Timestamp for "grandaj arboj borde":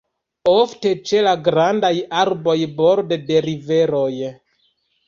1.49-3.21